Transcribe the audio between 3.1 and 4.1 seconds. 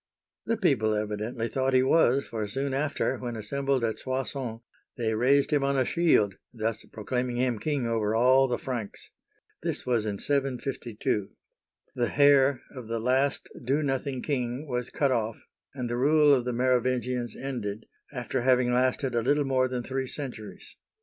when assembled at